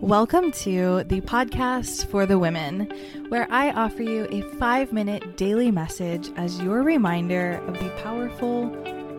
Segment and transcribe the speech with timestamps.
[0.00, 2.88] Welcome to the podcast for the women,
[3.30, 8.68] where I offer you a five minute daily message as your reminder of the powerful,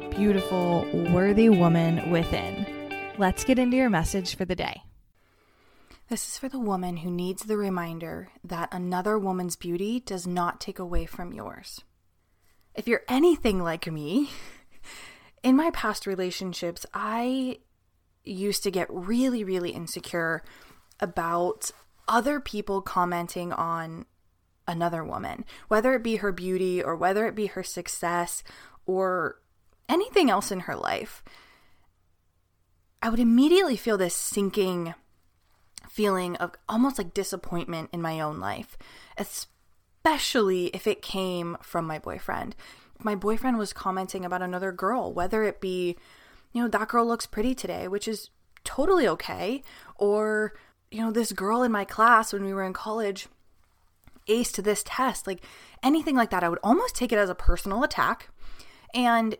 [0.09, 2.65] beautiful, worthy woman within.
[3.17, 4.83] Let's get into your message for the day.
[6.07, 10.61] This is for the woman who needs the reminder that another woman's beauty does not
[10.61, 11.81] take away from yours.
[12.73, 14.29] If you're anything like me,
[15.43, 17.59] in my past relationships, I
[18.23, 20.41] used to get really, really insecure
[20.99, 21.71] about
[22.07, 24.05] other people commenting on
[24.67, 28.43] another woman, whether it be her beauty or whether it be her success
[28.85, 29.39] or
[29.87, 31.23] anything else in her life.
[33.01, 34.93] I would immediately feel this sinking
[35.89, 38.77] feeling of almost like disappointment in my own life,
[39.17, 42.55] especially if it came from my boyfriend.
[43.01, 45.95] My boyfriend was commenting about another girl, whether it be,
[46.51, 48.29] you know, that girl looks pretty today, which is
[48.63, 49.63] totally okay,
[49.95, 50.53] or
[50.91, 53.27] you know, this girl in my class when we were in college
[54.27, 55.43] aced this test, like
[55.83, 58.29] anything like that, I would almost take it as a personal attack.
[58.93, 59.37] And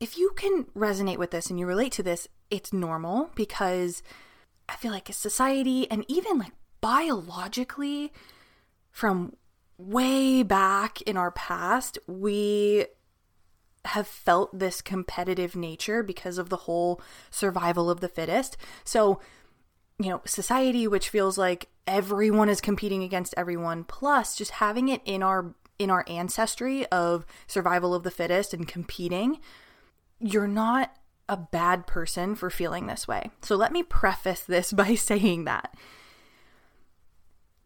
[0.00, 4.02] if you can resonate with this and you relate to this, it's normal because
[4.68, 8.12] I feel like society and even like biologically
[8.90, 9.36] from
[9.78, 12.86] way back in our past, we
[13.86, 17.00] have felt this competitive nature because of the whole
[17.30, 18.56] survival of the fittest.
[18.84, 19.20] So
[19.98, 25.00] you know, society which feels like everyone is competing against everyone, plus just having it
[25.04, 29.40] in our in our ancestry of survival of the fittest and competing,
[30.20, 30.94] you're not
[31.28, 33.30] a bad person for feeling this way.
[33.42, 35.74] So let me preface this by saying that.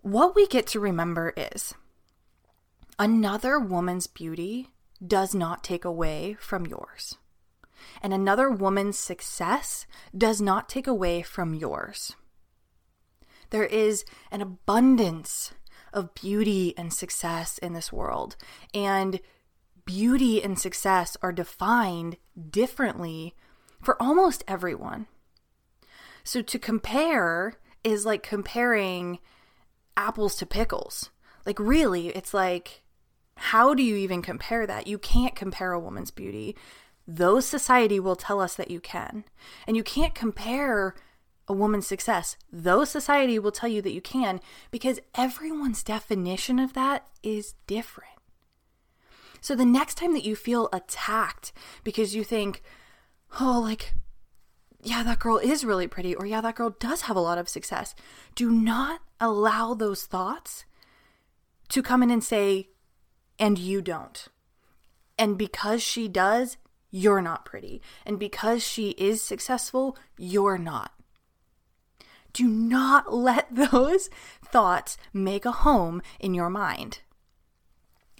[0.00, 1.74] What we get to remember is
[2.98, 4.70] another woman's beauty
[5.06, 7.18] does not take away from yours
[8.02, 12.14] and another woman's success does not take away from yours.
[13.50, 15.52] There is an abundance
[15.92, 18.36] of beauty and success in this world,
[18.74, 19.20] and
[19.84, 22.18] beauty and success are defined
[22.50, 23.34] differently
[23.80, 25.06] for almost everyone.
[26.24, 29.18] So to compare is like comparing
[29.96, 31.10] apples to pickles.
[31.46, 32.82] Like, really, it's like,
[33.36, 34.86] how do you even compare that?
[34.86, 36.54] You can't compare a woman's beauty
[37.08, 39.24] those society will tell us that you can.
[39.66, 40.94] And you can't compare
[41.48, 42.36] a woman's success.
[42.52, 48.10] Those society will tell you that you can because everyone's definition of that is different.
[49.40, 51.52] So the next time that you feel attacked
[51.82, 52.62] because you think,
[53.40, 53.94] oh, like,
[54.82, 57.48] yeah, that girl is really pretty, or yeah, that girl does have a lot of
[57.48, 57.94] success,
[58.34, 60.66] do not allow those thoughts
[61.70, 62.68] to come in and say,
[63.38, 64.28] and you don't.
[65.16, 66.58] And because she does,
[66.90, 67.82] you're not pretty.
[68.06, 70.92] And because she is successful, you're not.
[72.32, 74.08] Do not let those
[74.44, 77.00] thoughts make a home in your mind.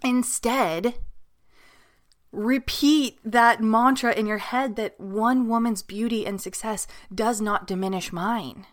[0.03, 0.95] Instead,
[2.31, 8.13] repeat that mantra in your head that one woman's beauty and success does not diminish
[8.13, 8.65] mine.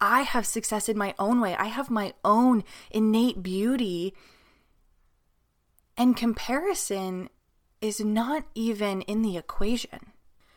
[0.00, 1.56] I have success in my own way.
[1.56, 4.14] I have my own innate beauty.
[5.96, 7.30] And comparison
[7.86, 10.12] is not even in the equation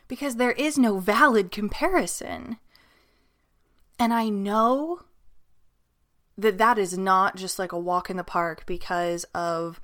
[0.07, 2.57] because there is no valid comparison.
[3.99, 5.01] And I know
[6.37, 9.79] that that is not just like a walk in the park because of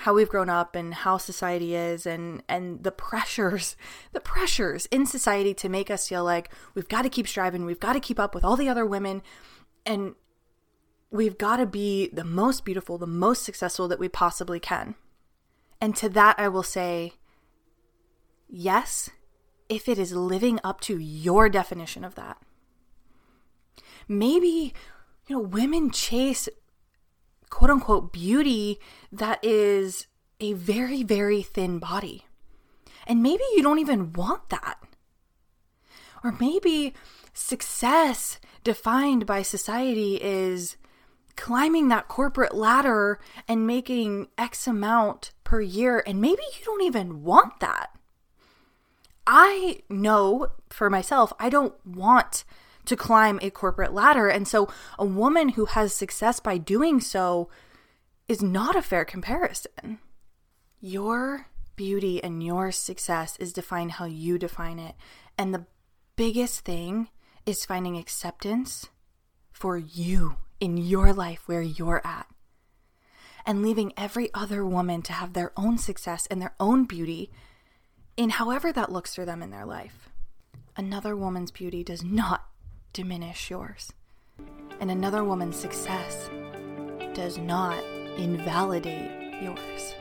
[0.00, 3.76] how we've grown up and how society is and and the pressures
[4.12, 7.80] the pressures in society to make us feel like we've got to keep striving we've
[7.80, 9.22] got to keep up with all the other women
[9.86, 10.14] and
[11.10, 14.96] we've got to be the most beautiful the most successful that we possibly can
[15.86, 17.12] and to that, I will say,
[18.48, 19.08] yes,
[19.68, 22.38] if it is living up to your definition of that.
[24.08, 24.74] Maybe,
[25.28, 26.48] you know, women chase
[27.50, 28.80] quote unquote beauty
[29.12, 30.08] that is
[30.40, 32.26] a very, very thin body.
[33.06, 34.80] And maybe you don't even want that.
[36.24, 36.94] Or maybe
[37.32, 40.76] success defined by society is
[41.36, 47.22] climbing that corporate ladder and making X amount per year, and maybe you don't even
[47.22, 47.90] want that.
[49.26, 52.44] I know for myself, I don't want
[52.84, 54.28] to climb a corporate ladder.
[54.28, 54.68] And so
[54.98, 57.50] a woman who has success by doing so
[58.28, 59.98] is not a fair comparison.
[60.80, 64.94] Your beauty and your success is defined how you define it.
[65.36, 65.66] And the
[66.14, 67.08] biggest thing
[67.44, 68.88] is finding acceptance
[69.52, 72.26] for you in your life where you're at
[73.44, 77.30] and leaving every other woman to have their own success and their own beauty
[78.16, 80.08] in however that looks for them in their life.
[80.76, 82.46] Another woman's beauty does not
[82.92, 83.92] diminish yours.
[84.80, 86.28] And another woman's success
[87.14, 87.82] does not
[88.18, 89.94] invalidate yours.